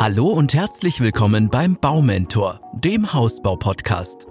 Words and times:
Hallo 0.00 0.26
und 0.26 0.52
herzlich 0.52 1.00
willkommen 1.00 1.48
beim 1.48 1.76
Baumentor, 1.76 2.60
dem 2.74 3.12
Hausbau-Podcast. 3.12 4.26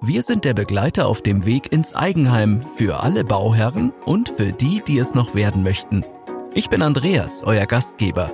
Wir 0.00 0.22
sind 0.22 0.44
der 0.44 0.54
Begleiter 0.54 1.08
auf 1.08 1.22
dem 1.22 1.44
Weg 1.46 1.72
ins 1.72 1.94
Eigenheim 1.94 2.60
für 2.60 3.02
alle 3.02 3.24
Bauherren 3.24 3.90
und 4.04 4.28
für 4.28 4.52
die, 4.52 4.82
die 4.86 4.98
es 4.98 5.14
noch 5.14 5.34
werden 5.34 5.62
möchten. 5.62 6.04
Ich 6.54 6.68
bin 6.68 6.82
Andreas, 6.82 7.42
euer 7.42 7.66
Gastgeber. 7.66 8.32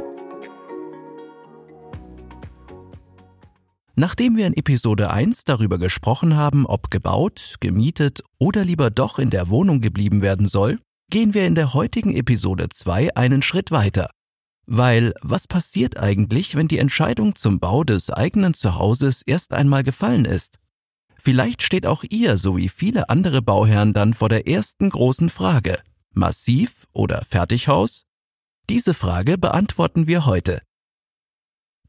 Nachdem 3.95 4.37
wir 4.37 4.47
in 4.47 4.57
Episode 4.57 5.11
1 5.11 5.45
darüber 5.45 5.79
gesprochen 5.79 6.37
haben, 6.37 6.67
ob 6.67 6.91
gebaut, 6.91 7.57
gemietet 7.61 8.23
oder 8.39 8.65
lieber 8.65 8.91
doch 8.91 9.19
in 9.19 9.31
der 9.31 9.49
Wohnung 9.49 9.81
geblieben 9.81 10.21
werden 10.21 10.47
soll, 10.47 10.81
gehen 11.09 11.33
wir 11.33 11.47
in 11.47 11.55
der 11.55 11.73
heutigen 11.73 12.15
Episode 12.15 12.69
2 12.69 13.17
einen 13.17 13.43
Schritt 13.43 13.71
weiter. 13.71 14.11
Weil 14.67 15.13
was 15.21 15.47
passiert 15.47 15.99
eigentlich, 15.99 16.55
wenn 16.55 16.69
die 16.69 16.79
Entscheidung 16.79 17.35
zum 17.35 17.61
Bau 17.61 17.85
des 17.85 18.11
eigenen 18.11 18.55
Zuhauses 18.55 19.23
erst 19.23 19.53
einmal 19.53 19.83
gefallen 19.83 20.25
ist? 20.25 20.59
Vielleicht 21.19 21.63
steht 21.63 21.87
auch 21.87 22.05
ihr, 22.09 22.37
so 22.37 22.57
wie 22.57 22.69
viele 22.69 23.09
andere 23.09 23.43
Bauherren, 23.43 23.93
dann 23.93 24.15
vor 24.15 24.29
der 24.29 24.47
ersten 24.47 24.91
großen 24.91 25.31
Frage. 25.31 25.81
Massiv 26.13 26.87
oder 26.93 27.23
Fertighaus? 27.23 28.05
Diese 28.69 28.95
Frage 28.95 29.37
beantworten 29.37 30.07
wir 30.07 30.27
heute. 30.27 30.63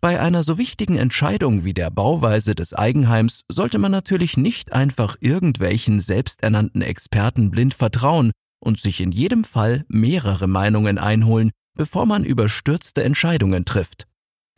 Bei 0.02 0.20
einer 0.20 0.44
so 0.44 0.58
wichtigen 0.58 0.98
Entscheidung 0.98 1.64
wie 1.64 1.74
der 1.74 1.90
Bauweise 1.90 2.54
des 2.54 2.74
Eigenheims 2.74 3.42
sollte 3.50 3.78
man 3.78 3.92
natürlich 3.92 4.38
nicht 4.38 4.74
einfach 4.74 5.18
irgendwelchen 5.20 6.00
selbsternannten 6.00 6.82
Experten 6.82 7.50
blind 7.50 7.74
vertrauen 7.74 8.32
und 8.60 8.80
sich 8.80 9.02
in 9.02 9.12
jedem 9.12 9.44
Fall 9.44 9.86
mehrere 9.88 10.48
Meinungen 10.48 10.98
einholen, 10.98 11.52
bevor 11.76 12.06
man 12.06 12.24
überstürzte 12.24 13.04
Entscheidungen 13.04 13.66
trifft. 13.66 14.08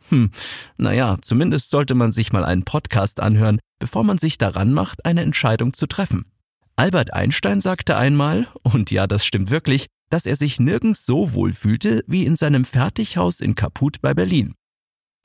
Hm, 0.08 0.30
naja, 0.76 1.18
zumindest 1.20 1.70
sollte 1.70 1.94
man 1.94 2.12
sich 2.12 2.32
mal 2.32 2.44
einen 2.44 2.64
Podcast 2.64 3.20
anhören, 3.20 3.60
bevor 3.78 4.04
man 4.04 4.18
sich 4.18 4.38
daran 4.38 4.72
macht, 4.72 5.04
eine 5.04 5.22
Entscheidung 5.22 5.72
zu 5.72 5.86
treffen. 5.86 6.24
Albert 6.76 7.12
Einstein 7.12 7.60
sagte 7.60 7.96
einmal, 7.96 8.46
und 8.62 8.90
ja, 8.90 9.06
das 9.06 9.26
stimmt 9.26 9.50
wirklich, 9.50 9.86
dass 10.10 10.26
er 10.26 10.36
sich 10.36 10.60
nirgends 10.60 11.04
so 11.04 11.34
wohl 11.34 11.52
fühlte 11.52 12.02
wie 12.06 12.24
in 12.24 12.36
seinem 12.36 12.64
Fertighaus 12.64 13.40
in 13.40 13.54
Kaput 13.54 14.00
bei 14.00 14.14
Berlin. 14.14 14.54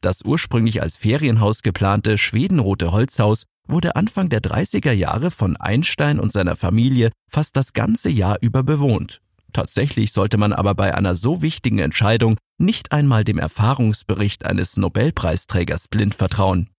Das 0.01 0.23
ursprünglich 0.25 0.81
als 0.81 0.97
Ferienhaus 0.97 1.61
geplante 1.61 2.17
schwedenrote 2.17 2.91
Holzhaus 2.91 3.43
wurde 3.67 3.95
Anfang 3.95 4.29
der 4.29 4.41
30er 4.41 4.91
Jahre 4.91 5.31
von 5.31 5.55
Einstein 5.55 6.19
und 6.19 6.31
seiner 6.31 6.57
Familie 6.57 7.11
fast 7.29 7.55
das 7.55 7.71
ganze 7.71 8.09
Jahr 8.09 8.37
über 8.41 8.63
bewohnt. 8.63 9.21
Tatsächlich 9.53 10.11
sollte 10.11 10.37
man 10.37 10.51
aber 10.51 10.73
bei 10.73 10.95
einer 10.95 11.15
so 11.15 11.41
wichtigen 11.41 11.79
Entscheidung 11.79 12.37
nicht 12.57 12.91
einmal 12.91 13.23
dem 13.23 13.37
Erfahrungsbericht 13.37 14.45
eines 14.45 14.77
Nobelpreisträgers 14.77 15.87
blind 15.87 16.15
vertrauen. 16.15 16.69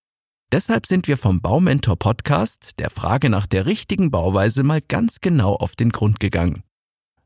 Deshalb 0.52 0.86
sind 0.86 1.08
wir 1.08 1.16
vom 1.16 1.40
Baumentor 1.40 1.96
Podcast 1.96 2.78
der 2.78 2.90
Frage 2.90 3.30
nach 3.30 3.46
der 3.46 3.66
richtigen 3.66 4.10
Bauweise 4.10 4.62
mal 4.62 4.80
ganz 4.80 5.20
genau 5.20 5.54
auf 5.54 5.74
den 5.76 5.90
Grund 5.90 6.20
gegangen. 6.20 6.62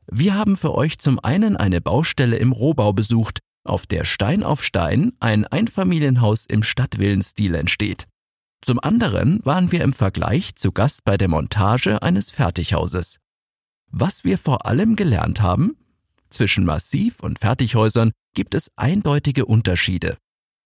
Wir 0.07 0.35
haben 0.35 0.55
für 0.55 0.73
euch 0.73 0.97
zum 0.99 1.19
einen 1.19 1.57
eine 1.57 1.81
Baustelle 1.81 2.37
im 2.37 2.51
Rohbau 2.51 2.93
besucht, 2.93 3.39
auf 3.63 3.85
der 3.85 4.05
Stein 4.05 4.43
auf 4.43 4.63
Stein 4.63 5.13
ein 5.19 5.45
Einfamilienhaus 5.45 6.45
im 6.45 6.63
Stadtvillenstil 6.63 7.53
entsteht. 7.53 8.05
Zum 8.61 8.79
anderen 8.79 9.39
waren 9.45 9.71
wir 9.71 9.83
im 9.83 9.93
Vergleich 9.93 10.55
zu 10.55 10.71
Gast 10.71 11.05
bei 11.05 11.17
der 11.17 11.27
Montage 11.27 12.01
eines 12.01 12.31
Fertighauses. 12.31 13.19
Was 13.91 14.23
wir 14.23 14.37
vor 14.37 14.65
allem 14.65 14.95
gelernt 14.95 15.41
haben? 15.41 15.75
Zwischen 16.29 16.65
Massiv- 16.65 17.21
und 17.21 17.39
Fertighäusern 17.39 18.11
gibt 18.35 18.53
es 18.53 18.71
eindeutige 18.75 19.45
Unterschiede. 19.45 20.17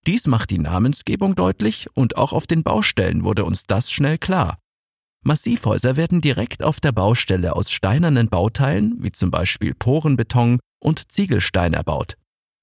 Dies 0.05 0.27
macht 0.27 0.49
die 0.49 0.59
Namensgebung 0.59 1.35
deutlich 1.35 1.87
und 1.93 2.17
auch 2.17 2.33
auf 2.33 2.47
den 2.47 2.63
Baustellen 2.63 3.23
wurde 3.23 3.45
uns 3.45 3.65
das 3.65 3.89
schnell 3.89 4.17
klar. 4.17 4.57
Massivhäuser 5.23 5.95
werden 5.95 6.19
direkt 6.19 6.63
auf 6.63 6.81
der 6.81 6.91
Baustelle 6.91 7.55
aus 7.55 7.71
steinernen 7.71 8.27
Bauteilen, 8.27 8.95
wie 8.99 9.13
zum 9.13 9.31
Beispiel 9.31 9.73
Porenbeton 9.73 10.59
und 10.81 11.09
Ziegelstein 11.09 11.73
erbaut. 11.73 12.17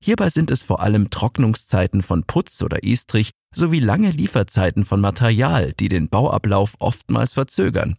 Hierbei 0.05 0.29
sind 0.29 0.51
es 0.51 0.63
vor 0.63 0.81
allem 0.81 1.09
Trocknungszeiten 1.09 2.03
von 2.03 2.25
Putz 2.25 2.63
oder 2.63 2.85
Estrich 2.85 3.31
sowie 3.55 3.81
lange 3.81 4.11
Lieferzeiten 4.11 4.85
von 4.85 5.01
Material, 5.01 5.73
die 5.73 5.89
den 5.89 6.11
Bauablauf 6.11 6.75
oftmals 6.79 7.33
verzögern. 7.33 7.97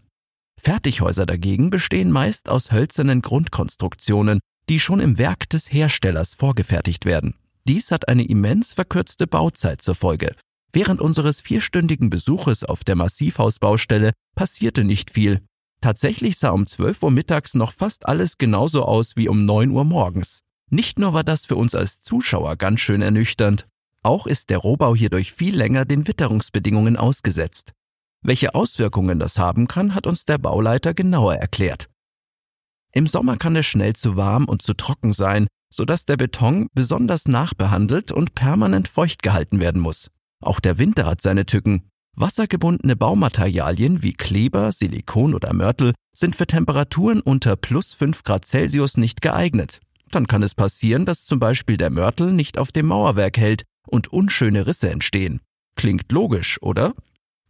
Fertighäuser 0.61 1.25
dagegen 1.25 1.69
bestehen 1.69 2.11
meist 2.11 2.47
aus 2.47 2.71
hölzernen 2.71 3.21
Grundkonstruktionen, 3.21 4.39
die 4.69 4.79
schon 4.79 4.99
im 4.99 5.17
Werk 5.17 5.49
des 5.49 5.71
Herstellers 5.71 6.33
vorgefertigt 6.33 7.05
werden. 7.05 7.35
Dies 7.67 7.91
hat 7.91 8.07
eine 8.07 8.25
immens 8.25 8.73
verkürzte 8.73 9.27
Bauzeit 9.27 9.81
zur 9.81 9.95
Folge. 9.95 10.35
Während 10.71 11.01
unseres 11.01 11.41
vierstündigen 11.41 12.09
Besuches 12.09 12.63
auf 12.63 12.83
der 12.83 12.95
Massivhausbaustelle 12.95 14.13
passierte 14.35 14.83
nicht 14.83 15.11
viel. 15.11 15.41
Tatsächlich 15.81 16.37
sah 16.37 16.51
um 16.51 16.65
12 16.65 17.03
Uhr 17.03 17.11
mittags 17.11 17.55
noch 17.55 17.73
fast 17.73 18.07
alles 18.07 18.37
genauso 18.37 18.85
aus 18.85 19.17
wie 19.17 19.27
um 19.27 19.45
9 19.45 19.71
Uhr 19.71 19.83
morgens. 19.83 20.39
Nicht 20.69 20.99
nur 20.99 21.13
war 21.13 21.23
das 21.23 21.45
für 21.45 21.57
uns 21.57 21.75
als 21.75 22.01
Zuschauer 22.01 22.55
ganz 22.55 22.79
schön 22.79 23.01
ernüchternd, 23.01 23.67
auch 24.03 24.25
ist 24.25 24.49
der 24.49 24.57
Rohbau 24.57 24.95
hierdurch 24.95 25.31
viel 25.31 25.55
länger 25.55 25.85
den 25.85 26.07
Witterungsbedingungen 26.07 26.97
ausgesetzt. 26.97 27.73
Welche 28.23 28.53
Auswirkungen 28.53 29.19
das 29.19 29.39
haben 29.39 29.67
kann, 29.67 29.95
hat 29.95 30.05
uns 30.05 30.25
der 30.25 30.37
Bauleiter 30.37 30.93
genauer 30.93 31.35
erklärt. 31.35 31.89
Im 32.93 33.07
Sommer 33.07 33.37
kann 33.37 33.55
es 33.55 33.65
schnell 33.65 33.93
zu 33.93 34.15
warm 34.15 34.45
und 34.45 34.61
zu 34.61 34.73
trocken 34.73 35.13
sein, 35.13 35.47
sodass 35.73 36.05
der 36.05 36.17
Beton 36.17 36.67
besonders 36.73 37.27
nachbehandelt 37.27 38.11
und 38.11 38.35
permanent 38.35 38.87
feucht 38.87 39.23
gehalten 39.23 39.59
werden 39.59 39.81
muss. 39.81 40.11
Auch 40.43 40.59
der 40.59 40.77
Winter 40.77 41.05
hat 41.05 41.21
seine 41.21 41.45
Tücken. 41.45 41.89
Wassergebundene 42.15 42.95
Baumaterialien 42.95 44.03
wie 44.03 44.13
Kleber, 44.13 44.71
Silikon 44.71 45.33
oder 45.33 45.53
Mörtel 45.53 45.93
sind 46.13 46.35
für 46.35 46.45
Temperaturen 46.45 47.21
unter 47.21 47.55
plus 47.55 47.93
5 47.93 48.23
Grad 48.23 48.45
Celsius 48.45 48.97
nicht 48.97 49.21
geeignet. 49.21 49.79
Dann 50.11 50.27
kann 50.27 50.43
es 50.43 50.53
passieren, 50.53 51.05
dass 51.05 51.25
zum 51.25 51.39
Beispiel 51.39 51.77
der 51.77 51.89
Mörtel 51.89 52.33
nicht 52.33 52.57
auf 52.57 52.73
dem 52.73 52.87
Mauerwerk 52.87 53.37
hält 53.37 53.63
und 53.87 54.09
unschöne 54.09 54.67
Risse 54.67 54.91
entstehen. 54.91 55.39
Klingt 55.75 56.11
logisch, 56.11 56.61
oder? 56.61 56.93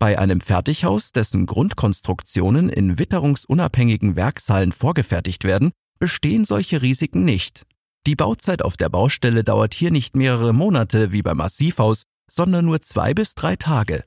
Bei 0.02 0.18
einem 0.18 0.42
Fertighaus, 0.42 1.12
dessen 1.12 1.46
Grundkonstruktionen 1.46 2.70
in 2.70 2.98
witterungsunabhängigen 2.98 4.16
Werkshallen 4.16 4.72
vorgefertigt 4.72 5.44
werden, 5.44 5.70
bestehen 6.00 6.44
solche 6.44 6.82
Risiken 6.82 7.24
nicht. 7.24 7.68
Die 8.08 8.16
Bauzeit 8.16 8.64
auf 8.64 8.78
der 8.78 8.90
Baustelle 8.90 9.44
dauert 9.44 9.76
hier 9.76 9.92
nicht 9.92 10.16
mehrere 10.16 10.54
Monate 10.54 11.12
wie 11.12 11.22
beim 11.22 11.38
Massivhaus, 11.38 12.02
sondern 12.28 12.66
nur 12.66 12.82
zwei 12.82 13.14
bis 13.14 13.36
drei 13.36 13.56
Tage. 13.56 14.04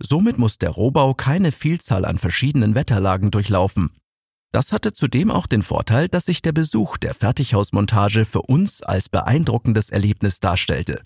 Somit 0.00 0.38
muss 0.38 0.58
der 0.58 0.70
Rohbau 0.70 1.14
keine 1.14 1.50
Vielzahl 1.50 2.04
an 2.04 2.18
verschiedenen 2.18 2.76
Wetterlagen 2.76 3.32
durchlaufen. 3.32 3.90
Das 4.52 4.70
hatte 4.70 4.92
zudem 4.92 5.32
auch 5.32 5.48
den 5.48 5.64
Vorteil, 5.64 6.08
dass 6.08 6.26
sich 6.26 6.42
der 6.42 6.52
Besuch 6.52 6.96
der 6.96 7.12
Fertighausmontage 7.12 8.24
für 8.24 8.42
uns 8.42 8.82
als 8.82 9.08
beeindruckendes 9.08 9.90
Erlebnis 9.90 10.38
darstellte. 10.38 11.02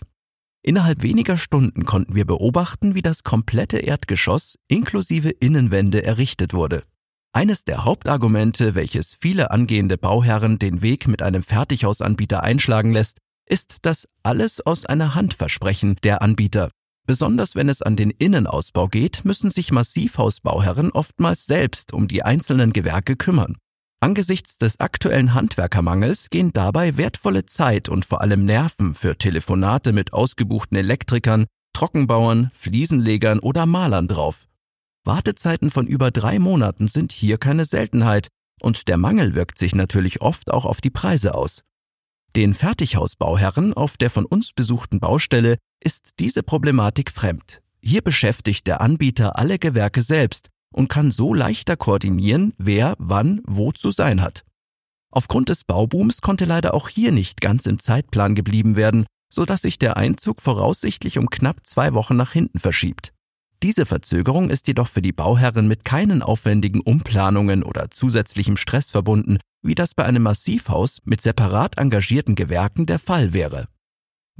Innerhalb 0.69 1.01
weniger 1.01 1.39
Stunden 1.39 1.87
konnten 1.87 2.15
wir 2.15 2.27
beobachten, 2.27 2.95
wie 2.95 3.01
das 3.01 3.25
komplette 3.25 3.79
Erdgeschoss 3.79 4.59
inklusive 4.69 5.31
Innenwände 5.31 6.05
errichtet 6.05 6.53
wurde. 6.53 6.83
Eines 7.33 7.65
der 7.65 7.87
Hauptargumente, 7.87 8.75
welches 8.75 9.15
viele 9.15 9.51
angehende 9.51 9.97
Bauherren 9.97 10.59
den 10.59 10.83
Weg 10.83 11.09
mit 11.09 11.23
einem 11.23 11.43
Fertighausanbieter 11.43 12.43
einschlagen 12.43 12.93
lässt, 12.93 13.17
ist 13.49 13.79
das 13.81 14.09
alles 14.23 14.61
aus 14.61 14.85
einer 14.85 15.15
Hand 15.15 15.33
Versprechen 15.33 15.97
der 16.03 16.21
Anbieter. 16.21 16.69
Besonders 17.07 17.57
wenn 17.57 17.71
es 17.71 17.81
an 17.81 17.97
den 17.97 18.11
Innenausbau 18.11 18.89
geht, 18.89 19.25
müssen 19.25 19.51
sich 19.51 19.73
Massivhausbauherren 19.73 20.93
oftmals 20.93 21.47
selbst 21.47 21.95
um 21.95 22.09
die 22.09 22.25
einzelnen 22.25 22.75
Gewerke 22.75 23.17
kümmern. 23.17 23.57
Angesichts 24.01 24.59
des 24.59 24.79
aktuellen 24.79 25.35
Handwerkermangels 25.35 26.31
gehen 26.31 26.53
dabei 26.53 26.97
wertvolle 26.97 27.47
Zeit 27.47 27.89
und 27.89 28.05
vor 28.05 28.21
allem 28.21 28.45
Nerven 28.45 28.95
für 28.95 29.19
Telefonate 29.19 29.93
mit 29.93 30.13
ausgebuchten 30.13 30.77
Elektrikern, 30.77 31.47
Trockenbauern, 31.73 32.53
Fliesenlegern 32.55 33.41
oder 33.41 33.67
Malern 33.67 34.07
drauf. 34.07 34.47
Wartezeiten 35.05 35.73
von 35.73 35.89
über 35.89 36.13
drei 36.13 36.39
Monaten 36.39 36.87
sind 36.87 37.11
hier 37.11 37.39
keine 37.39 37.65
Seltenheit 37.65 38.29
und 38.61 38.87
der 38.87 38.99
Mangel 38.99 39.35
wirkt 39.35 39.59
sich 39.59 39.75
natürlich 39.75 40.21
oft 40.21 40.49
auch 40.53 40.65
auf 40.65 40.81
die 40.81 40.91
Preise 40.91 41.35
aus. 41.35 41.63
Den 42.37 42.55
Fertighausbauherren 42.55 43.75
auf 43.75 43.97
der 43.97 44.11
von 44.11 44.27
uns 44.27 44.53
besuchten 44.53 45.01
Baustelle 45.01 45.57
ist 45.83 46.21
diese 46.21 46.45
Problematik 46.45 47.11
fremd. 47.11 47.63
Hier 47.83 48.03
beschäftigt 48.03 48.69
der 48.69 48.81
Anbieter 48.81 49.37
alle 49.39 49.59
Gewerke 49.59 50.03
selbst 50.03 50.51
und 50.73 50.89
kann 50.89 51.11
so 51.11 51.35
leichter 51.35 51.77
koordinieren, 51.77 52.53
wer 52.59 52.95
wann 52.99 53.41
wo 53.47 53.73
zu 53.73 53.91
sein 53.91 54.23
hat. 54.23 54.45
Aufgrund 55.11 55.49
des 55.49 55.65
Baubooms 55.65 56.21
konnte 56.21 56.45
leider 56.45 56.75
auch 56.75 56.89
hier 56.89 57.13
nicht 57.13 57.41
ganz 57.41 57.67
im 57.67 57.79
Zeitplan 57.79 58.35
geblieben 58.35 58.77
werden, 58.77 59.07
so 59.33 59.45
dass 59.45 59.63
sich 59.63 59.79
der 59.79 59.97
Einzug 59.97 60.41
voraussichtlich 60.41 61.19
um 61.19 61.31
knapp 61.31 61.65
zwei 61.65 61.95
Wochen 61.95 62.17
nach 62.17 62.33
hinten 62.33 62.59
verschiebt. 62.59 63.13
Diese 63.63 63.87
Verzögerung 63.87 64.51
ist 64.51 64.69
jedoch 64.69 64.87
für 64.87 65.03
die 65.03 65.13
Bauherren 65.13 65.67
mit 65.67 65.85
keinen 65.85 66.23
aufwendigen 66.23 66.81
Umplanungen 66.81 67.65
oder 67.65 67.91
zusätzlichem 67.91 68.57
Stress 68.57 68.89
verbunden, 68.91 69.39
wie 69.63 69.75
das 69.75 69.95
bei 69.95 70.05
einem 70.05 70.23
Massivhaus 70.23 71.01
mit 71.05 71.21
separat 71.21 71.79
engagierten 71.79 72.37
Gewerken 72.37 72.87
der 72.87 73.01
Fall 73.01 73.33
wäre. 73.33 73.67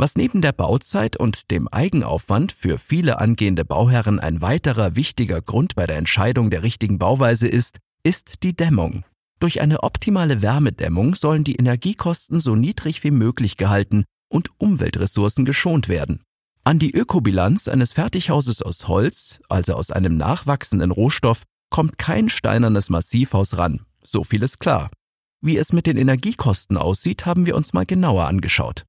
Was 0.01 0.15
neben 0.15 0.43
der 0.43 0.53
Bauzeit 0.53 1.17
und 1.17 1.51
dem 1.51 1.67
Eigenaufwand 1.67 2.53
für 2.53 2.79
viele 2.79 3.19
angehende 3.19 3.65
Bauherren 3.65 4.21
ein 4.21 4.41
weiterer 4.41 4.95
wichtiger 4.95 5.43
Grund 5.43 5.75
bei 5.75 5.89
der 5.89 5.97
Entscheidung 5.97 6.51
der 6.51 6.63
richtigen 6.63 7.01
Bauweise 7.01 7.49
ist, 7.49 7.79
ist 8.05 8.45
die 8.45 8.55
Dämmung. 8.55 9.05
Durch 9.41 9.61
eine 9.61 9.83
optimale 9.83 10.41
Wärmedämmung 10.41 11.17
sollen 11.17 11.43
die 11.43 11.57
Energiekosten 11.57 12.39
so 12.39 12.55
niedrig 12.55 13.03
wie 13.03 13.11
möglich 13.11 13.57
gehalten 13.57 14.05
und 14.29 14.51
Umweltressourcen 14.59 15.45
geschont 15.45 15.89
werden. 15.89 16.23
An 16.63 16.79
die 16.79 16.95
Ökobilanz 16.95 17.67
eines 17.67 17.93
Fertighauses 17.93 18.63
aus 18.63 18.87
Holz, 18.87 19.41
also 19.49 19.75
aus 19.75 19.91
einem 19.91 20.17
nachwachsenden 20.17 20.93
Rohstoff, 20.93 21.43
kommt 21.71 21.99
kein 21.99 22.29
steinernes 22.29 22.89
Massivhaus 22.89 23.59
ran. 23.59 23.81
So 24.05 24.23
viel 24.23 24.45
ist 24.45 24.61
klar. 24.61 24.91
Wie 25.41 25.57
es 25.57 25.73
mit 25.73 25.87
den 25.87 25.97
Energiekosten 25.97 26.77
aussieht, 26.77 27.27
haben 27.27 27.47
wir 27.47 27.57
uns 27.57 27.73
mal 27.73 27.85
genauer 27.85 28.29
angeschaut. 28.29 28.85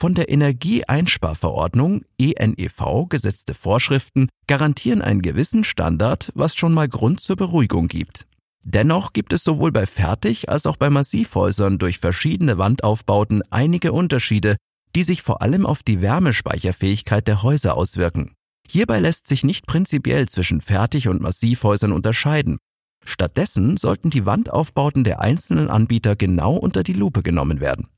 Von 0.00 0.14
der 0.14 0.28
Energieeinsparverordnung 0.28 2.02
ENEV 2.20 3.08
gesetzte 3.08 3.52
Vorschriften 3.52 4.28
garantieren 4.46 5.02
einen 5.02 5.22
gewissen 5.22 5.64
Standard, 5.64 6.30
was 6.36 6.54
schon 6.54 6.72
mal 6.72 6.88
Grund 6.88 7.18
zur 7.20 7.34
Beruhigung 7.34 7.88
gibt. 7.88 8.24
Dennoch 8.62 9.12
gibt 9.12 9.32
es 9.32 9.42
sowohl 9.42 9.72
bei 9.72 9.86
Fertig- 9.86 10.48
als 10.48 10.66
auch 10.66 10.76
bei 10.76 10.88
Massivhäusern 10.88 11.78
durch 11.78 11.98
verschiedene 11.98 12.58
Wandaufbauten 12.58 13.42
einige 13.50 13.92
Unterschiede, 13.92 14.56
die 14.94 15.02
sich 15.02 15.22
vor 15.22 15.42
allem 15.42 15.66
auf 15.66 15.82
die 15.82 16.00
Wärmespeicherfähigkeit 16.00 17.26
der 17.26 17.42
Häuser 17.42 17.76
auswirken. 17.76 18.34
Hierbei 18.68 19.00
lässt 19.00 19.26
sich 19.26 19.42
nicht 19.42 19.66
prinzipiell 19.66 20.28
zwischen 20.28 20.60
Fertig- 20.60 21.08
und 21.08 21.22
Massivhäusern 21.22 21.90
unterscheiden. 21.90 22.58
Stattdessen 23.04 23.76
sollten 23.76 24.10
die 24.10 24.26
Wandaufbauten 24.26 25.02
der 25.02 25.22
einzelnen 25.22 25.68
Anbieter 25.68 26.14
genau 26.14 26.54
unter 26.54 26.84
die 26.84 26.92
Lupe 26.92 27.24
genommen 27.24 27.58
werden. 27.58 27.88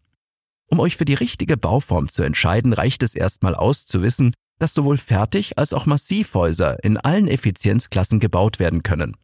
Um 0.70 0.78
euch 0.78 0.96
für 0.96 1.04
die 1.04 1.14
richtige 1.14 1.56
Bauform 1.56 2.08
zu 2.08 2.22
entscheiden, 2.22 2.72
reicht 2.72 3.02
es 3.02 3.16
erstmal 3.16 3.56
aus 3.56 3.86
zu 3.86 4.02
wissen, 4.02 4.32
dass 4.60 4.72
sowohl 4.72 4.98
Fertig- 4.98 5.58
als 5.58 5.72
auch 5.72 5.86
Massivhäuser 5.86 6.82
in 6.84 6.96
allen 6.96 7.26
Effizienzklassen 7.26 8.20
gebaut 8.20 8.60
werden 8.60 8.84
können. 8.84 9.16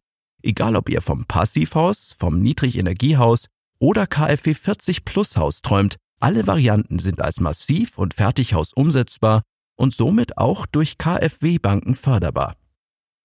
Egal 0.43 0.75
ob 0.75 0.89
ihr 0.89 1.01
vom 1.01 1.25
Passivhaus, 1.25 2.15
vom 2.19 2.41
Niedrigenergiehaus 2.41 3.47
oder 3.79 4.07
KfW 4.07 4.53
40 4.53 5.05
Plus 5.05 5.37
Haus 5.37 5.61
träumt, 5.61 5.95
alle 6.19 6.47
Varianten 6.47 6.99
sind 6.99 7.21
als 7.21 7.39
Massiv- 7.39 7.97
und 7.97 8.13
Fertighaus 8.13 8.73
umsetzbar 8.73 9.43
und 9.77 9.93
somit 9.93 10.37
auch 10.37 10.65
durch 10.65 10.97
KfW-Banken 10.97 11.95
förderbar. 11.95 12.55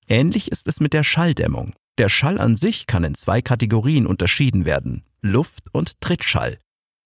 Ähnlich 0.07 0.53
ist 0.53 0.69
es 0.69 0.79
mit 0.79 0.93
der 0.93 1.05
Schalldämmung. 1.05 1.75
Der 1.99 2.09
Schall 2.09 2.39
an 2.39 2.57
sich 2.57 2.87
kann 2.87 3.05
in 3.05 3.15
zwei 3.15 3.43
Kategorien 3.43 4.07
unterschieden 4.07 4.65
werden, 4.65 5.05
Luft- 5.23 5.73
und 5.73 6.01
Trittschall. 6.01 6.59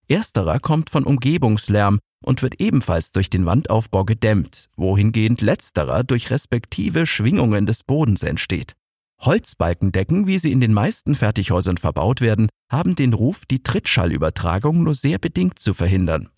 Ersterer 0.08 0.60
kommt 0.60 0.90
von 0.90 1.04
Umgebungslärm 1.04 1.98
und 2.24 2.42
wird 2.42 2.60
ebenfalls 2.60 3.10
durch 3.10 3.30
den 3.30 3.46
Wandaufbau 3.46 4.04
gedämmt, 4.04 4.68
wohingehend 4.76 5.40
letzterer 5.40 6.04
durch 6.04 6.30
respektive 6.30 7.06
Schwingungen 7.06 7.66
des 7.66 7.82
Bodens 7.82 8.22
entsteht. 8.22 8.72
Holzbalkendecken, 9.20 10.26
wie 10.26 10.38
sie 10.38 10.52
in 10.52 10.60
den 10.60 10.74
meisten 10.74 11.14
Fertighäusern 11.14 11.78
verbaut 11.78 12.20
werden, 12.20 12.48
haben 12.70 12.94
den 12.94 13.14
Ruf, 13.14 13.46
die 13.46 13.62
Trittschallübertragung 13.62 14.82
nur 14.82 14.94
sehr 14.94 15.18
bedingt 15.18 15.58
zu 15.58 15.74
verhindern. 15.74 16.28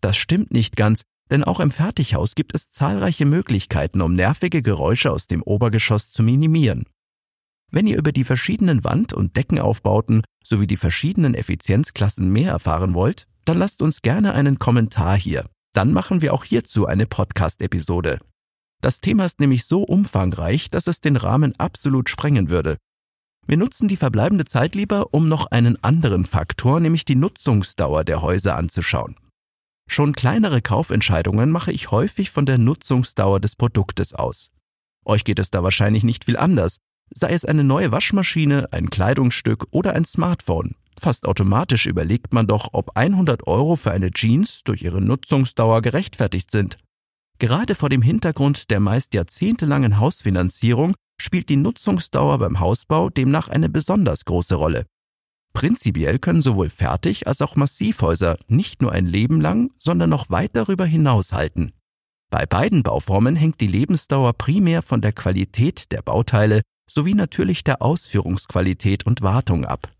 Das 0.00 0.16
stimmt 0.16 0.52
nicht 0.52 0.76
ganz, 0.76 1.02
denn 1.30 1.44
auch 1.44 1.60
im 1.60 1.70
Fertighaus 1.70 2.34
gibt 2.34 2.54
es 2.54 2.70
zahlreiche 2.70 3.24
Möglichkeiten, 3.24 4.00
um 4.02 4.14
nervige 4.14 4.62
Geräusche 4.62 5.10
aus 5.10 5.26
dem 5.26 5.42
Obergeschoss 5.42 6.10
zu 6.10 6.22
minimieren. 6.22 6.84
Wenn 7.70 7.86
ihr 7.86 7.98
über 7.98 8.12
die 8.12 8.24
verschiedenen 8.24 8.84
Wand- 8.84 9.12
und 9.12 9.36
Deckenaufbauten 9.36 10.22
sowie 10.48 10.66
die 10.66 10.76
verschiedenen 10.76 11.34
Effizienzklassen 11.34 12.30
mehr 12.30 12.52
erfahren 12.52 12.94
wollt, 12.94 13.26
dann 13.44 13.58
lasst 13.58 13.82
uns 13.82 14.02
gerne 14.02 14.34
einen 14.34 14.58
Kommentar 14.58 15.16
hier. 15.16 15.44
Dann 15.72 15.92
machen 15.92 16.22
wir 16.22 16.32
auch 16.32 16.44
hierzu 16.44 16.86
eine 16.86 17.06
Podcast-Episode. 17.06 18.18
Das 18.82 19.00
Thema 19.00 19.24
ist 19.24 19.40
nämlich 19.40 19.64
so 19.64 19.82
umfangreich, 19.82 20.70
dass 20.70 20.86
es 20.86 21.00
den 21.00 21.16
Rahmen 21.16 21.54
absolut 21.58 22.08
sprengen 22.08 22.50
würde. 22.50 22.76
Wir 23.46 23.56
nutzen 23.56 23.86
die 23.86 23.96
verbleibende 23.96 24.44
Zeit 24.44 24.74
lieber, 24.74 25.14
um 25.14 25.28
noch 25.28 25.46
einen 25.46 25.82
anderen 25.84 26.26
Faktor, 26.26 26.80
nämlich 26.80 27.04
die 27.04 27.14
Nutzungsdauer 27.14 28.04
der 28.04 28.22
Häuser 28.22 28.56
anzuschauen. 28.56 29.16
Schon 29.88 30.14
kleinere 30.14 30.62
Kaufentscheidungen 30.62 31.50
mache 31.50 31.70
ich 31.70 31.92
häufig 31.92 32.30
von 32.30 32.44
der 32.44 32.58
Nutzungsdauer 32.58 33.38
des 33.38 33.54
Produktes 33.54 34.14
aus. 34.14 34.50
Euch 35.04 35.22
geht 35.22 35.38
es 35.38 35.50
da 35.50 35.62
wahrscheinlich 35.62 36.02
nicht 36.02 36.24
viel 36.24 36.36
anders, 36.36 36.78
sei 37.14 37.32
es 37.32 37.44
eine 37.44 37.64
neue 37.64 37.92
Waschmaschine, 37.92 38.72
ein 38.72 38.90
Kleidungsstück 38.90 39.66
oder 39.70 39.94
ein 39.94 40.04
Smartphone. 40.04 40.74
Fast 40.98 41.26
automatisch 41.26 41.86
überlegt 41.86 42.32
man 42.32 42.46
doch, 42.46 42.70
ob 42.72 42.96
100 42.96 43.46
Euro 43.46 43.76
für 43.76 43.92
eine 43.92 44.10
Jeans 44.10 44.62
durch 44.64 44.82
ihre 44.82 45.02
Nutzungsdauer 45.02 45.82
gerechtfertigt 45.82 46.50
sind. 46.50 46.78
Gerade 47.38 47.74
vor 47.74 47.90
dem 47.90 48.00
Hintergrund 48.00 48.70
der 48.70 48.80
meist 48.80 49.12
jahrzehntelangen 49.12 49.98
Hausfinanzierung 49.98 50.94
spielt 51.20 51.48
die 51.48 51.56
Nutzungsdauer 51.56 52.38
beim 52.38 52.60
Hausbau 52.60 53.10
demnach 53.10 53.48
eine 53.48 53.68
besonders 53.68 54.24
große 54.24 54.54
Rolle. 54.54 54.86
Prinzipiell 55.52 56.18
können 56.18 56.42
sowohl 56.42 56.68
Fertig- 56.68 57.26
als 57.26 57.40
auch 57.40 57.56
Massivhäuser 57.56 58.38
nicht 58.48 58.82
nur 58.82 58.92
ein 58.92 59.06
Leben 59.06 59.40
lang, 59.40 59.70
sondern 59.78 60.10
noch 60.10 60.28
weit 60.30 60.50
darüber 60.54 60.84
hinaus 60.84 61.32
halten. 61.32 61.72
Bei 62.30 62.44
beiden 62.44 62.82
Bauformen 62.82 63.36
hängt 63.36 63.60
die 63.60 63.66
Lebensdauer 63.66 64.32
primär 64.34 64.82
von 64.82 65.00
der 65.00 65.12
Qualität 65.12 65.92
der 65.92 66.02
Bauteile 66.02 66.62
sowie 66.88 67.14
natürlich 67.14 67.64
der 67.64 67.82
Ausführungsqualität 67.82 69.06
und 69.06 69.22
Wartung 69.22 69.64
ab. 69.64 69.90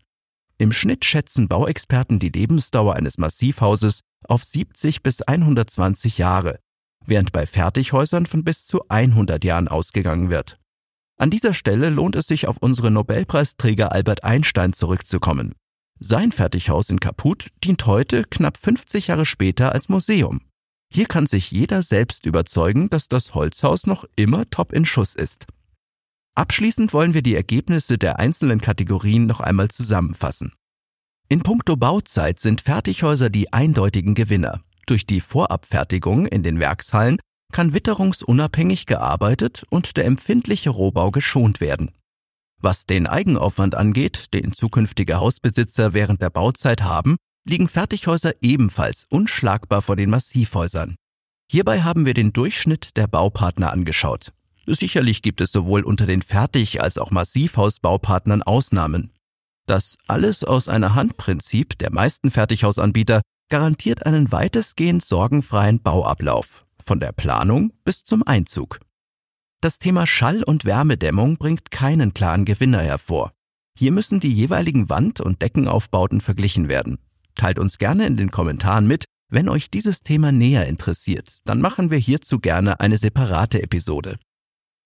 Im 0.57 0.71
Schnitt 0.71 1.05
schätzen 1.05 1.47
Bauexperten 1.47 2.19
die 2.19 2.29
Lebensdauer 2.29 2.95
eines 2.95 3.17
Massivhauses 3.17 4.01
auf 4.27 4.43
70 4.43 5.03
bis 5.03 5.21
120 5.21 6.17
Jahre, 6.17 6.59
während 7.05 7.31
bei 7.31 7.45
Fertighäusern 7.45 8.25
von 8.25 8.43
bis 8.43 8.65
zu 8.65 8.81
100 8.89 9.43
Jahren 9.43 9.67
ausgegangen 9.67 10.29
wird. 10.29 10.59
An 11.19 11.29
dieser 11.29 11.53
Stelle 11.53 11.89
lohnt 11.89 12.15
es 12.15 12.27
sich 12.27 12.47
auf 12.47 12.57
unseren 12.57 12.93
Nobelpreisträger 12.93 13.91
Albert 13.91 14.23
Einstein 14.23 14.73
zurückzukommen. 14.73 15.53
Sein 15.99 16.31
Fertighaus 16.31 16.91
in 16.91 16.99
Kaput 16.99 17.47
dient 17.63 17.85
heute, 17.87 18.23
knapp 18.23 18.57
50 18.57 19.07
Jahre 19.07 19.25
später, 19.25 19.71
als 19.71 19.89
Museum. 19.89 20.41
Hier 20.93 21.07
kann 21.07 21.25
sich 21.25 21.51
jeder 21.51 21.81
selbst 21.81 22.25
überzeugen, 22.25 22.89
dass 22.89 23.07
das 23.07 23.33
Holzhaus 23.33 23.87
noch 23.87 24.05
immer 24.15 24.47
top 24.49 24.73
in 24.73 24.85
Schuss 24.85 25.15
ist. 25.15 25.47
Abschließend 26.37 26.93
wollen 26.93 27.15
wir 27.15 27.23
die 27.23 27.33
Ergebnisse 27.33 27.97
der 27.97 28.19
einzelnen 28.19 28.61
Kategorien 28.61 29.25
noch 29.25 29.39
einmal 29.39 29.69
zusammenfassen. 29.69 30.53
In 31.29 31.41
puncto 31.41 31.75
Bauzeit 31.75 32.37
sind 32.37 32.61
Fertighäuser 32.61 33.31
die 33.31 33.51
eindeutigen 33.51 34.13
Gewinner. 34.13 34.61
Durch 34.85 35.07
die 35.07 35.19
Vorabfertigung 35.19 36.27
in 36.27 36.43
den 36.43 36.59
Werkshallen 36.59 37.17
kann 37.51 37.73
witterungsunabhängig 37.73 38.85
gearbeitet 38.85 39.65
und 39.71 39.97
der 39.97 40.05
empfindliche 40.05 40.69
Rohbau 40.69 41.09
geschont 41.09 41.59
werden. 41.59 41.89
Was 42.61 42.85
den 42.85 43.07
Eigenaufwand 43.07 43.73
angeht, 43.73 44.31
den 44.35 44.53
zukünftige 44.53 45.19
Hausbesitzer 45.19 45.95
während 45.95 46.21
der 46.21 46.29
Bauzeit 46.29 46.83
haben, 46.83 47.17
liegen 47.47 47.67
Fertighäuser 47.67 48.33
ebenfalls 48.41 49.07
unschlagbar 49.09 49.81
vor 49.81 49.95
den 49.95 50.11
Massivhäusern. 50.11 50.97
Hierbei 51.49 51.81
haben 51.81 52.05
wir 52.05 52.13
den 52.13 52.31
Durchschnitt 52.31 52.95
der 52.95 53.07
Baupartner 53.07 53.73
angeschaut. 53.73 54.33
Sicherlich 54.69 55.21
gibt 55.21 55.39
es 55.39 55.53
sowohl 55.53 55.83
unter 55.83 56.05
den 56.05 56.21
Fertig- 56.21 56.81
als 56.81 56.97
auch 56.97 57.09
Massivhausbaupartnern 57.09 58.43
Ausnahmen. 58.43 59.13
Das 59.65 59.97
alles 60.07 60.43
aus 60.43 60.67
einer 60.67 60.93
Hand-Prinzip 60.93 61.77
der 61.77 61.91
meisten 61.91 62.31
Fertighausanbieter 62.31 63.21
garantiert 63.49 64.05
einen 64.05 64.31
weitestgehend 64.31 65.03
sorgenfreien 65.03 65.81
Bauablauf 65.81 66.65
von 66.83 66.99
der 66.99 67.13
Planung 67.13 67.71
bis 67.85 68.03
zum 68.03 68.23
Einzug. 68.23 68.79
Das 69.61 69.79
Thema 69.79 70.05
Schall- 70.05 70.43
und 70.43 70.65
Wärmedämmung 70.65 71.37
bringt 71.37 71.71
keinen 71.71 72.13
klaren 72.13 72.43
Gewinner 72.43 72.81
hervor. 72.81 73.31
Hier 73.79 73.93
müssen 73.93 74.19
die 74.19 74.33
jeweiligen 74.33 74.89
Wand- 74.89 75.21
und 75.21 75.41
Deckenaufbauten 75.41 76.19
verglichen 76.19 76.67
werden. 76.67 76.99
Teilt 77.35 77.57
uns 77.57 77.77
gerne 77.77 78.05
in 78.05 78.17
den 78.17 78.31
Kommentaren 78.31 78.85
mit, 78.85 79.05
wenn 79.29 79.49
euch 79.49 79.69
dieses 79.69 80.01
Thema 80.01 80.31
näher 80.31 80.67
interessiert, 80.67 81.39
dann 81.45 81.61
machen 81.61 81.89
wir 81.89 81.97
hierzu 81.97 82.39
gerne 82.39 82.79
eine 82.79 82.97
separate 82.97 83.61
Episode. 83.61 84.17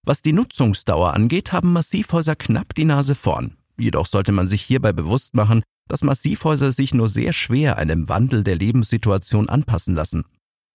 Was 0.04 0.22
die 0.22 0.34
Nutzungsdauer 0.34 1.14
angeht, 1.14 1.52
haben 1.52 1.74
Massivhäuser 1.74 2.36
knapp 2.36 2.74
die 2.74 2.86
Nase 2.86 3.14
vorn. 3.14 3.58
Jedoch 3.78 4.08
sollte 4.08 4.32
man 4.32 4.48
sich 4.48 4.64
hierbei 4.64 4.94
bewusst 4.94 5.36
machen, 5.36 5.64
dass 5.88 6.04
Massivhäuser 6.04 6.72
sich 6.72 6.94
nur 6.94 7.08
sehr 7.08 7.34
schwer 7.34 7.78
einem 7.78 8.10
Wandel 8.10 8.44
der 8.44 8.56
Lebenssituation 8.56 9.50
anpassen 9.50 9.94
lassen. 9.94 10.24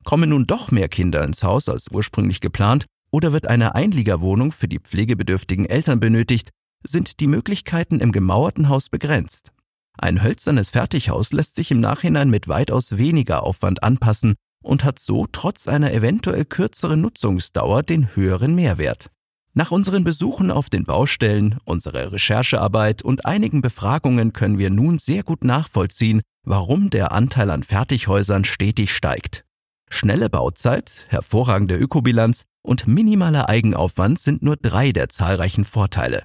Kommen 0.05 0.31
nun 0.31 0.47
doch 0.47 0.71
mehr 0.71 0.89
Kinder 0.89 1.25
ins 1.25 1.43
Haus 1.43 1.69
als 1.69 1.91
ursprünglich 1.91 2.41
geplant 2.41 2.87
oder 3.11 3.33
wird 3.33 3.49
eine 3.49 3.75
Einliegerwohnung 3.75 4.53
für 4.53 4.69
die 4.69 4.79
pflegebedürftigen 4.79 5.67
Eltern 5.67 5.99
benötigt, 5.99 6.51
sind 6.85 7.19
die 7.19 7.27
Möglichkeiten 7.27 7.99
im 7.99 8.13
gemauerten 8.13 8.69
Haus 8.69 8.89
begrenzt. 8.89 9.53
Ein 9.99 10.23
hölzernes 10.23 10.71
Fertighaus 10.71 11.33
lässt 11.33 11.57
sich 11.57 11.71
im 11.71 11.81
Nachhinein 11.81 12.31
mit 12.31 12.47
weitaus 12.47 12.97
weniger 12.97 13.43
Aufwand 13.43 13.83
anpassen 13.83 14.35
und 14.63 14.85
hat 14.85 14.99
so 14.99 15.27
trotz 15.33 15.67
einer 15.67 15.93
eventuell 15.93 16.45
kürzeren 16.45 17.01
Nutzungsdauer 17.01 17.83
den 17.83 18.15
höheren 18.15 18.55
Mehrwert. 18.55 19.11
Nach 19.59 19.71
unseren 19.71 20.05
Besuchen 20.05 20.51
auf 20.51 20.69
den 20.69 20.85
Baustellen, 20.85 21.57
unserer 21.65 22.13
Recherchearbeit 22.13 23.01
und 23.01 23.25
einigen 23.25 23.63
Befragungen 23.63 24.35
können 24.35 24.59
wir 24.59 24.69
nun 24.69 24.99
sehr 24.99 25.23
gut 25.23 25.45
nachvollziehen, 25.45 26.21
warum 26.45 26.91
der 26.91 27.11
Anteil 27.13 27.51
an 27.51 27.63
Fertighäusern 27.63 28.45
stetig 28.45 28.95
steigt. 28.95 29.47
Schnelle 29.89 30.29
Bauzeit, 30.29 31.07
hervorragende 31.09 31.75
Ökobilanz 31.75 32.43
und 32.61 32.87
minimaler 32.87 33.49
Eigenaufwand 33.49 34.19
sind 34.19 34.43
nur 34.43 34.59
drei 34.59 34.93
der 34.93 35.09
zahlreichen 35.09 35.65
Vorteile. 35.65 36.23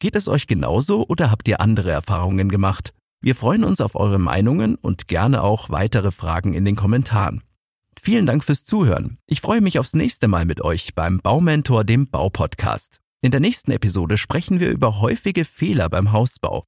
Geht 0.00 0.16
es 0.16 0.26
euch 0.26 0.48
genauso 0.48 1.06
oder 1.06 1.30
habt 1.30 1.46
ihr 1.46 1.60
andere 1.60 1.92
Erfahrungen 1.92 2.48
gemacht? 2.48 2.92
Wir 3.22 3.36
freuen 3.36 3.62
uns 3.62 3.80
auf 3.80 3.94
eure 3.94 4.18
Meinungen 4.18 4.74
und 4.74 5.06
gerne 5.06 5.44
auch 5.44 5.70
weitere 5.70 6.10
Fragen 6.10 6.54
in 6.54 6.64
den 6.64 6.74
Kommentaren. 6.74 7.44
Vielen 8.02 8.24
Dank 8.24 8.42
fürs 8.42 8.64
Zuhören. 8.64 9.18
Ich 9.26 9.42
freue 9.42 9.60
mich 9.60 9.78
aufs 9.78 9.92
nächste 9.92 10.26
Mal 10.26 10.46
mit 10.46 10.62
euch 10.62 10.94
beim 10.94 11.20
Baumentor, 11.20 11.84
dem 11.84 12.08
Baupodcast. 12.08 13.00
In 13.20 13.30
der 13.30 13.40
nächsten 13.40 13.72
Episode 13.72 14.16
sprechen 14.16 14.58
wir 14.58 14.70
über 14.70 15.02
häufige 15.02 15.44
Fehler 15.44 15.90
beim 15.90 16.10
Hausbau. 16.10 16.64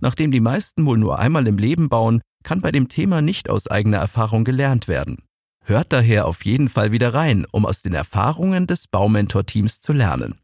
Nachdem 0.00 0.30
die 0.30 0.40
meisten 0.40 0.86
wohl 0.86 0.96
nur 0.96 1.18
einmal 1.18 1.48
im 1.48 1.58
Leben 1.58 1.88
bauen, 1.88 2.20
kann 2.44 2.60
bei 2.60 2.70
dem 2.70 2.86
Thema 2.86 3.20
nicht 3.20 3.50
aus 3.50 3.66
eigener 3.66 3.96
Erfahrung 3.96 4.44
gelernt 4.44 4.86
werden. 4.86 5.24
Hört 5.64 5.92
daher 5.92 6.28
auf 6.28 6.44
jeden 6.44 6.68
Fall 6.68 6.92
wieder 6.92 7.12
rein, 7.12 7.46
um 7.50 7.66
aus 7.66 7.82
den 7.82 7.94
Erfahrungen 7.94 8.68
des 8.68 8.86
Baumentor-Teams 8.86 9.80
zu 9.80 9.92
lernen. 9.92 10.38